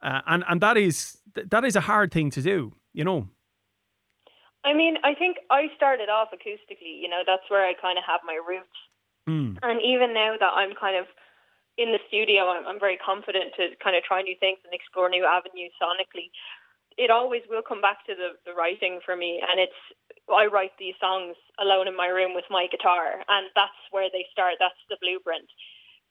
uh, 0.01 0.21
and 0.27 0.43
and 0.47 0.61
that 0.61 0.77
is 0.77 1.17
that 1.35 1.63
is 1.65 1.75
a 1.75 1.81
hard 1.81 2.11
thing 2.11 2.29
to 2.31 2.41
do, 2.41 2.73
you 2.93 3.03
know. 3.03 3.27
I 4.63 4.73
mean, 4.73 4.97
I 5.03 5.13
think 5.13 5.37
I 5.51 5.69
started 5.75 6.09
off 6.09 6.29
acoustically. 6.33 6.97
You 6.99 7.07
know, 7.07 7.21
that's 7.25 7.45
where 7.49 7.65
I 7.65 7.73
kind 7.73 7.97
of 7.97 8.03
have 8.07 8.21
my 8.25 8.39
roots. 8.41 8.77
Mm. 9.29 9.57
And 9.61 9.81
even 9.81 10.13
now 10.13 10.35
that 10.39 10.53
I'm 10.53 10.73
kind 10.73 10.97
of 10.97 11.05
in 11.77 11.91
the 11.91 11.99
studio, 12.07 12.49
I'm, 12.49 12.65
I'm 12.65 12.79
very 12.79 12.97
confident 12.97 13.53
to 13.57 13.77
kind 13.83 13.95
of 13.95 14.03
try 14.03 14.21
new 14.21 14.35
things 14.39 14.57
and 14.65 14.73
explore 14.73 15.09
new 15.09 15.25
avenues 15.25 15.73
sonically. 15.81 16.33
It 16.97 17.11
always 17.11 17.43
will 17.49 17.61
come 17.61 17.81
back 17.81 18.05
to 18.07 18.15
the, 18.15 18.39
the 18.47 18.55
writing 18.55 19.01
for 19.05 19.15
me, 19.15 19.43
and 19.43 19.59
it's 19.59 19.81
I 20.31 20.47
write 20.47 20.71
these 20.79 20.95
songs 20.97 21.35
alone 21.59 21.87
in 21.87 21.95
my 21.95 22.07
room 22.07 22.33
with 22.33 22.45
my 22.49 22.67
guitar, 22.71 23.21
and 23.27 23.51
that's 23.53 23.77
where 23.91 24.09
they 24.09 24.25
start. 24.31 24.55
That's 24.59 24.79
the 24.89 24.97
blueprint. 25.01 25.45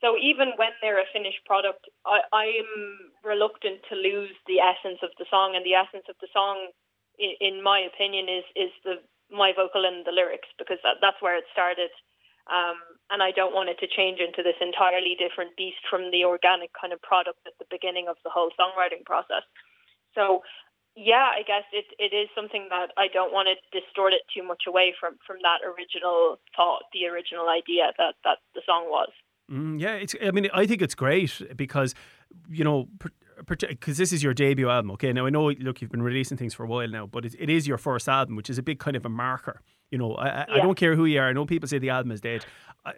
So 0.04 0.20
even 0.20 0.52
when 0.60 0.76
they're 0.84 1.00
a 1.00 1.08
finished 1.16 1.40
product, 1.48 1.88
I, 2.04 2.20
I'm 2.28 3.08
reluctant 3.24 3.80
to 3.88 3.96
lose 3.96 4.36
the 4.44 4.60
essence 4.60 5.00
of 5.00 5.08
the 5.16 5.24
song, 5.32 5.56
and 5.56 5.64
the 5.64 5.80
essence 5.80 6.04
of 6.12 6.16
the 6.20 6.28
song, 6.28 6.68
in, 7.16 7.32
in 7.40 7.64
my 7.64 7.80
opinion, 7.80 8.28
is 8.28 8.44
is 8.52 8.68
the 8.84 9.00
my 9.32 9.56
vocal 9.56 9.88
and 9.88 10.04
the 10.04 10.12
lyrics 10.12 10.52
because 10.60 10.76
that, 10.84 11.00
that's 11.00 11.16
where 11.24 11.40
it 11.40 11.48
started. 11.56 11.88
Um, 12.52 12.76
and 13.08 13.24
I 13.24 13.32
don't 13.32 13.56
want 13.56 13.72
it 13.72 13.80
to 13.80 13.88
change 13.88 14.20
into 14.20 14.44
this 14.44 14.60
entirely 14.60 15.16
different 15.16 15.56
beast 15.56 15.80
from 15.88 16.12
the 16.12 16.28
organic 16.28 16.68
kind 16.76 16.92
of 16.92 17.00
product 17.00 17.40
at 17.48 17.56
the 17.56 17.64
beginning 17.72 18.04
of 18.04 18.20
the 18.20 18.28
whole 18.28 18.52
songwriting 18.60 19.08
process. 19.08 19.48
So 20.12 20.44
yeah, 20.92 21.32
I 21.32 21.48
guess 21.48 21.64
it 21.72 21.88
it 21.96 22.12
is 22.12 22.28
something 22.36 22.68
that 22.68 22.92
I 23.00 23.08
don't 23.08 23.32
want 23.32 23.48
to 23.48 23.56
distort 23.72 24.12
it 24.12 24.28
too 24.28 24.44
much 24.44 24.68
away 24.68 24.92
from 25.00 25.16
from 25.24 25.40
that 25.40 25.64
original 25.64 26.36
thought, 26.52 26.92
the 26.92 27.08
original 27.08 27.48
idea 27.48 27.96
that 27.96 28.20
that 28.28 28.44
the 28.52 28.60
song 28.68 28.92
was. 28.92 29.08
Mm, 29.50 29.80
yeah, 29.80 29.94
it's. 29.94 30.14
I 30.22 30.30
mean, 30.30 30.48
I 30.54 30.66
think 30.66 30.82
it's 30.82 30.94
great 30.94 31.40
because 31.56 31.94
you 32.48 32.64
know 32.64 32.88
because 33.46 33.98
this 33.98 34.12
is 34.12 34.22
your 34.22 34.34
debut 34.34 34.70
album. 34.70 34.90
Okay, 34.92 35.12
now 35.12 35.26
I 35.26 35.30
know. 35.30 35.50
Look, 35.50 35.80
you've 35.80 35.90
been 35.90 36.02
releasing 36.02 36.36
things 36.36 36.54
for 36.54 36.64
a 36.64 36.66
while 36.66 36.88
now, 36.88 37.06
but 37.06 37.24
it, 37.24 37.34
it 37.38 37.50
is 37.50 37.66
your 37.66 37.78
first 37.78 38.08
album, 38.08 38.36
which 38.36 38.48
is 38.48 38.58
a 38.58 38.62
big 38.62 38.78
kind 38.78 38.96
of 38.96 39.04
a 39.04 39.08
marker. 39.08 39.60
You 39.90 39.98
know, 39.98 40.14
I, 40.14 40.26
yeah. 40.26 40.44
I 40.48 40.56
don't 40.58 40.76
care 40.76 40.96
who 40.96 41.04
you 41.04 41.20
are. 41.20 41.28
I 41.28 41.32
know 41.32 41.44
people 41.44 41.68
say 41.68 41.78
the 41.78 41.90
album 41.90 42.10
is 42.10 42.20
dead. 42.20 42.44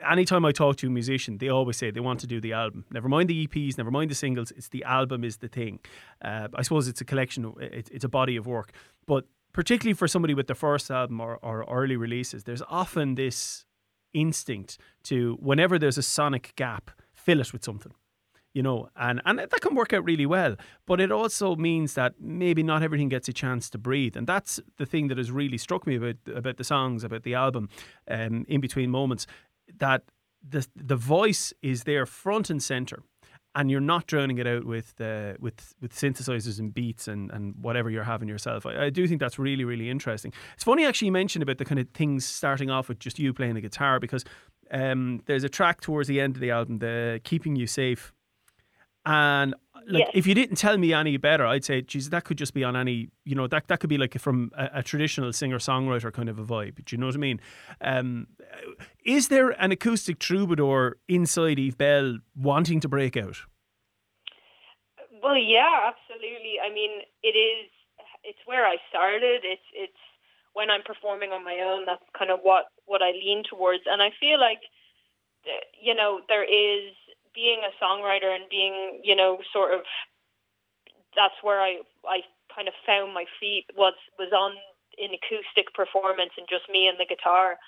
Anytime 0.09 0.45
I 0.45 0.53
talk 0.53 0.77
to 0.77 0.87
a 0.87 0.91
musician, 0.91 1.39
they 1.39 1.49
always 1.49 1.77
say 1.77 1.91
they 1.91 2.01
want 2.01 2.21
to 2.21 2.27
do 2.27 2.41
the 2.41 2.53
album. 2.53 2.85
Never 2.91 3.09
mind 3.09 3.29
the 3.29 3.47
EPs, 3.47 3.77
never 3.77 3.91
mind 3.91 4.11
the 4.11 4.15
singles. 4.15 4.51
It's 4.53 4.69
the 4.69 4.85
album 4.85 5.23
is 5.25 5.39
the 5.39 5.49
thing. 5.49 5.81
Uh, 6.23 6.49
I 6.55 6.63
suppose 6.63 6.89
it's 6.89 7.01
a 7.01 7.05
collection. 7.05 7.53
It, 7.61 7.89
it's 7.93 8.05
a 8.05 8.09
body 8.09 8.37
of 8.37 8.47
work, 8.47 8.73
but 9.07 9.27
particularly 9.53 9.95
for 9.95 10.09
somebody 10.09 10.35
with 10.35 10.49
the 10.49 10.55
first 10.55 10.91
album 10.91 11.21
or, 11.21 11.39
or 11.43 11.65
early 11.71 11.97
releases, 11.97 12.45
there's 12.45 12.63
often 12.69 13.15
this 13.15 13.65
instinct 14.21 14.79
to 15.05 15.37
whenever 15.41 15.79
there's 15.79 15.99
a 15.99 16.03
sonic 16.03 16.53
gap, 16.57 16.91
fill 17.15 17.41
it 17.41 17.53
with 17.53 17.65
something 17.65 17.93
you 18.57 18.63
know, 18.63 18.89
and, 18.97 19.21
and 19.27 19.39
that 19.39 19.61
can 19.61 19.75
work 19.75 19.93
out 19.93 20.03
really 20.03 20.25
well. 20.25 20.57
But 20.87 20.99
it 20.99 21.13
also 21.13 21.57
means 21.57 21.93
that 21.93 22.15
maybe 22.19 22.63
not 22.63 22.83
everything 22.83 23.11
gets 23.11 23.29
a 23.29 23.33
chance 23.35 23.69
to 23.69 23.77
breathe. 23.77 24.17
And 24.17 24.27
that's 24.27 24.59
the 24.79 24.87
thing 24.87 25.09
that 25.09 25.19
has 25.19 25.31
really 25.31 25.59
struck 25.59 25.87
me 25.87 25.97
about, 25.97 26.17
about 26.35 26.57
the 26.57 26.65
songs, 26.65 27.05
about 27.05 27.23
the 27.23 27.35
album, 27.35 27.69
um, 28.09 28.47
in 28.49 28.63
between 28.63 28.91
moments, 28.91 29.27
that 29.79 30.05
the, 30.43 30.67
the 30.75 30.97
voice 30.97 31.53
is 31.61 31.85
there 31.85 32.07
front 32.07 32.49
and 32.49 32.63
centre. 32.63 33.03
And 33.57 33.71
you're 33.71 33.81
not 33.81 34.07
drowning 34.07 34.39
it 34.39 34.47
out 34.47 34.65
with 34.65 34.95
with 35.41 35.75
with 35.81 35.93
synthesizers 35.93 36.59
and 36.59 36.73
beats 36.73 37.09
and, 37.09 37.31
and 37.31 37.55
whatever 37.61 37.91
you're 37.91 38.05
having 38.05 38.29
yourself. 38.29 38.67
I, 38.67 38.85
I 38.85 38.91
do 38.91 39.09
think 39.09 39.19
that's 39.19 39.39
really 39.39 39.65
really 39.65 39.91
interesting. 39.91 40.33
It's 40.55 40.65
funny 40.65 40.85
actually 40.85 41.07
you 41.07 41.13
mentioned 41.13 41.43
about 41.43 41.59
the 41.59 41.65
kind 41.65 41.81
of 41.81 41.89
things 41.95 42.25
starting 42.27 42.71
off 42.71 42.89
with 42.89 42.99
just 42.99 43.19
you 43.19 43.33
playing 43.33 43.55
the 43.55 43.63
guitar 43.63 43.99
because 43.99 44.25
um, 44.71 45.23
there's 45.27 45.45
a 45.45 45.49
track 45.49 45.81
towards 45.81 46.07
the 46.07 46.21
end 46.21 46.37
of 46.37 46.41
the 46.41 46.51
album, 46.51 46.79
the 46.79 47.21
"Keeping 47.25 47.57
You 47.57 47.67
Safe," 47.67 48.13
And 49.07 49.55
like, 49.89 50.01
yes. 50.01 50.11
if 50.15 50.27
you 50.27 50.35
didn't 50.35 50.57
tell 50.57 50.77
me 50.77 50.93
any 50.93 51.17
better, 51.17 51.47
I'd 51.47 51.65
say, 51.65 51.81
geez, 51.81 52.11
that 52.11 52.25
could 52.25 52.37
just 52.37 52.55
be 52.55 52.65
on 52.65 52.75
any, 52.75 53.09
you 53.25 53.37
know, 53.37 53.47
that 53.47 53.69
that 53.69 53.79
could 53.79 53.89
be 53.89 53.99
like 53.99 54.19
from 54.19 54.51
a, 54.59 54.69
a 54.75 54.83
traditional 54.83 55.33
singer 55.33 55.59
songwriter 55.59 56.13
kind 56.13 56.29
of 56.29 56.41
a 56.41 56.45
vibe. 56.45 56.85
Do 56.85 56.97
you 56.97 56.99
know 56.99 57.07
what 57.07 57.15
I 57.15 57.19
mean? 57.19 57.41
Um, 57.81 58.27
is 59.05 59.29
there 59.29 59.51
an 59.51 59.71
acoustic 59.71 60.19
troubadour 60.19 60.97
inside 61.09 61.61
Eve 61.61 61.79
Belle 61.79 62.19
wanting 62.35 62.81
to 62.81 62.89
break 62.89 63.17
out? 63.17 63.37
Well, 65.23 65.37
yeah, 65.39 65.91
absolutely. 65.91 66.59
I 66.61 66.73
mean, 66.75 67.03
it 67.23 67.37
is. 67.37 67.71
It's 68.25 68.39
where 68.45 68.67
I 68.67 68.77
started. 68.91 69.43
It's 69.45 69.63
it's 69.73 70.03
when 70.53 70.69
I'm 70.69 70.83
performing 70.83 71.31
on 71.31 71.45
my 71.45 71.61
own. 71.65 71.85
That's 71.87 72.03
kind 72.19 72.33
of 72.33 72.41
what 72.43 72.67
what 72.87 73.03
I 73.03 73.13
lean 73.13 73.45
towards, 73.49 73.85
and 73.87 74.03
I 74.03 74.11
feel 74.19 74.41
like, 74.41 74.63
you 75.81 75.95
know, 75.95 76.21
there 76.29 76.43
is 76.43 76.93
being 77.37 77.61
a 77.61 77.77
songwriter 77.77 78.35
and 78.35 78.49
being, 78.49 79.05
you 79.05 79.15
know, 79.15 79.39
sort 79.53 79.77
of 79.77 79.85
that's 81.15 81.37
where 81.43 81.61
I 81.61 81.85
I 82.09 82.25
kind 82.49 82.67
of 82.67 82.75
found 82.89 83.13
my 83.13 83.29
feet 83.39 83.69
was 83.77 83.95
was 84.19 84.33
on 84.33 84.57
an 84.97 85.13
acoustic 85.13 85.69
performance 85.77 86.33
and 86.41 86.49
just 86.49 86.65
me 86.73 86.89
and 86.89 86.97
the 86.97 87.05
guitar. 87.05 87.61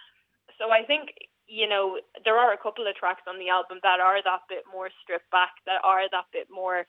So 0.56 0.72
I 0.72 0.82
think 0.82 1.12
you 1.46 1.68
know 1.68 2.00
there 2.25 2.40
are 2.40 2.52
a 2.52 2.58
couple 2.58 2.88
of 2.88 2.96
tracks 2.96 3.28
on 3.28 3.38
the 3.38 3.52
album 3.52 3.78
that 3.84 4.00
are 4.00 4.25
that 4.25 4.48
bit 4.48 4.64
more 4.72 4.88
stripped 5.04 5.30
back, 5.30 5.60
that 5.68 5.84
are 5.84 6.08
that 6.10 6.32
bit 6.32 6.48
more 6.50 6.88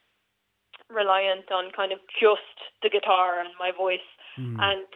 reliant 0.89 1.51
on 1.51 1.71
kind 1.75 1.91
of 1.91 1.99
just 2.15 2.55
the 2.81 2.89
guitar 2.89 3.43
and 3.43 3.51
my 3.59 3.71
voice. 3.75 4.07
Mm. 4.39 4.55
And 4.59 4.87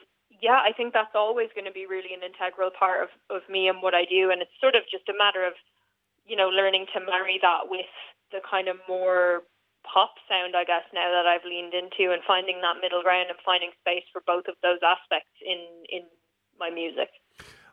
yeah, 0.41 0.59
I 0.63 0.71
think 0.75 0.93
that's 0.93 1.15
always 1.15 1.49
going 1.55 1.67
to 1.67 1.75
be 1.75 1.85
really 1.85 2.13
an 2.15 2.23
integral 2.23 2.71
part 2.71 3.03
of, 3.03 3.09
of 3.29 3.43
me 3.49 3.67
and 3.67 3.81
what 3.81 3.93
I 3.93 4.05
do. 4.05 4.31
And 4.31 4.41
it's 4.41 4.55
sort 4.59 4.75
of 4.75 4.83
just 4.91 5.07
a 5.07 5.17
matter 5.17 5.45
of 5.45 5.53
you 6.25 6.35
know, 6.35 6.47
learning 6.47 6.85
to 6.93 6.99
marry 6.99 7.39
that 7.41 7.69
with 7.69 7.91
the 8.31 8.39
kind 8.49 8.67
of 8.67 8.77
more 8.87 9.43
pop 9.83 10.15
sound, 10.29 10.55
I 10.55 10.63
guess, 10.63 10.83
now 10.93 11.11
that 11.11 11.25
I've 11.27 11.45
leaned 11.45 11.73
into 11.73 12.11
and 12.11 12.21
finding 12.25 12.61
that 12.61 12.81
middle 12.81 13.03
ground 13.03 13.27
and 13.29 13.37
finding 13.45 13.71
space 13.81 14.03
for 14.11 14.21
both 14.25 14.45
of 14.47 14.55
those 14.63 14.79
aspects 14.81 15.31
in, 15.45 15.59
in 15.89 16.03
my 16.59 16.69
music. 16.69 17.09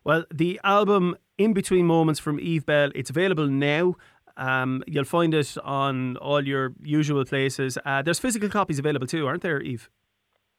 Well, 0.05 0.25
the 0.33 0.61
album 0.65 1.17
In 1.39 1.53
Between 1.53 1.87
Moments 1.87 2.19
from 2.19 2.41
Eve 2.41 2.67
Belle, 2.67 2.91
it's 2.95 3.11
available 3.11 3.47
now. 3.47 3.97
Um, 4.37 4.83
you'll 4.87 5.05
find 5.05 5.35
it 5.35 5.57
on 5.63 6.17
all 6.17 6.47
your 6.47 6.73
usual 6.83 7.25
places. 7.25 7.77
Uh, 7.85 8.03
there's 8.03 8.19
physical 8.19 8.49
copies 8.49 8.79
available 8.79 9.07
too, 9.07 9.27
aren't 9.27 9.43
there, 9.43 9.61
Eve? 9.61 9.91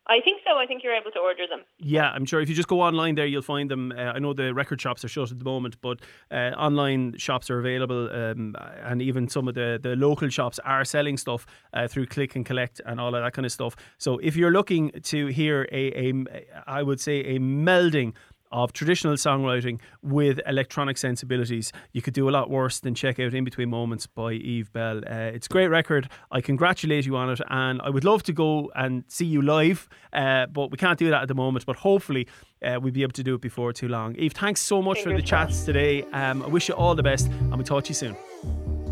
I 0.07 0.19
think 0.19 0.41
so. 0.45 0.57
I 0.57 0.65
think 0.65 0.83
you're 0.83 0.95
able 0.95 1.11
to 1.11 1.19
order 1.19 1.45
them. 1.47 1.61
Yeah, 1.77 2.09
I'm 2.09 2.25
sure 2.25 2.41
if 2.41 2.49
you 2.49 2.55
just 2.55 2.67
go 2.67 2.81
online 2.81 3.15
there, 3.15 3.25
you'll 3.25 3.41
find 3.43 3.69
them. 3.69 3.93
Uh, 3.95 4.13
I 4.15 4.19
know 4.19 4.33
the 4.33 4.53
record 4.53 4.81
shops 4.81 5.05
are 5.05 5.07
shut 5.07 5.31
at 5.31 5.37
the 5.37 5.45
moment, 5.45 5.79
but 5.81 5.99
uh, 6.31 6.51
online 6.57 7.17
shops 7.17 7.49
are 7.51 7.59
available, 7.59 8.09
um, 8.11 8.55
and 8.83 9.01
even 9.01 9.29
some 9.29 9.47
of 9.47 9.53
the, 9.53 9.79
the 9.81 9.95
local 9.95 10.27
shops 10.29 10.59
are 10.65 10.83
selling 10.83 11.17
stuff 11.17 11.45
uh, 11.73 11.87
through 11.87 12.07
click 12.07 12.35
and 12.35 12.45
collect 12.45 12.81
and 12.85 12.99
all 12.99 13.13
of 13.13 13.23
that 13.23 13.33
kind 13.33 13.45
of 13.45 13.51
stuff. 13.51 13.75
So 13.99 14.17
if 14.17 14.35
you're 14.35 14.51
looking 14.51 14.91
to 15.03 15.27
hear 15.27 15.67
a, 15.71 16.09
a 16.09 16.45
I 16.65 16.81
would 16.81 16.99
say 16.99 17.19
a 17.21 17.39
melding 17.39 18.13
of 18.51 18.73
traditional 18.73 19.13
songwriting 19.15 19.79
with 20.01 20.39
electronic 20.45 20.97
sensibilities. 20.97 21.71
You 21.93 22.01
could 22.01 22.13
do 22.13 22.29
a 22.29 22.31
lot 22.31 22.49
worse 22.49 22.79
than 22.79 22.95
check 22.95 23.19
out 23.19 23.33
In 23.33 23.43
Between 23.43 23.69
Moments 23.69 24.07
by 24.07 24.33
Eve 24.33 24.71
Belle. 24.73 24.99
Uh, 24.99 25.31
it's 25.33 25.47
a 25.47 25.49
great 25.49 25.67
record. 25.67 26.09
I 26.31 26.41
congratulate 26.41 27.05
you 27.05 27.15
on 27.15 27.29
it, 27.29 27.41
and 27.49 27.81
I 27.81 27.89
would 27.89 28.03
love 28.03 28.23
to 28.23 28.33
go 28.33 28.71
and 28.75 29.03
see 29.07 29.25
you 29.25 29.41
live, 29.41 29.87
uh, 30.13 30.47
but 30.47 30.71
we 30.71 30.77
can't 30.77 30.99
do 30.99 31.09
that 31.09 31.21
at 31.23 31.27
the 31.27 31.35
moment. 31.35 31.65
But 31.65 31.77
hopefully, 31.77 32.27
uh, 32.63 32.79
we'll 32.81 32.93
be 32.93 33.03
able 33.03 33.13
to 33.13 33.23
do 33.23 33.35
it 33.35 33.41
before 33.41 33.73
too 33.73 33.87
long. 33.87 34.15
Eve, 34.15 34.33
thanks 34.33 34.61
so 34.61 34.81
much 34.81 35.01
for 35.01 35.13
the 35.13 35.21
chats 35.21 35.63
today. 35.65 36.03
Um, 36.13 36.43
I 36.43 36.47
wish 36.47 36.69
you 36.69 36.75
all 36.75 36.95
the 36.95 37.03
best, 37.03 37.27
and 37.27 37.55
we'll 37.55 37.63
talk 37.63 37.85
to 37.85 37.89
you 37.89 37.95
soon. 37.95 38.15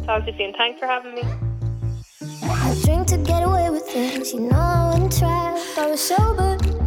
Talk 0.05 0.25
to 0.25 0.31
you 0.31 0.37
soon. 0.37 0.53
Thanks 0.53 0.79
for 0.79 0.87
having 0.87 1.15
me. 1.15 1.23
I 2.43 2.75
drink 2.83 3.07
to 3.07 3.17
get 3.17 3.43
away 3.43 3.69
with 3.69 3.83
things, 3.83 4.33
you 4.33 4.41
know, 4.41 4.57
I 4.57 4.91
wouldn't 4.93 5.17
try. 5.17 5.75
I 5.77 5.87
was 5.87 6.01
sober 6.01 6.78